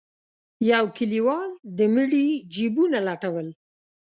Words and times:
يو 0.71 0.85
کليوال 0.97 1.51
د 1.77 1.79
مړي 1.93 2.27
جيبونه 2.53 2.99
لټول. 3.07 3.47